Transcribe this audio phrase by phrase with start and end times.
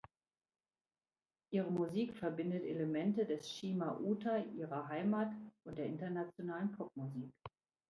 [1.51, 5.31] Ihre Musik verbindet Elemente des Shima-uta ihrer Heimat
[5.63, 7.31] und der internationalen Popmusik.